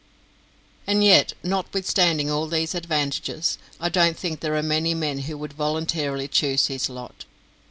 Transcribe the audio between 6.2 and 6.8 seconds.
choose